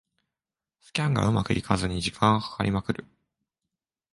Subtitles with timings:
[0.79, 3.05] スキャンがうまくいかずに時間がかかりまくる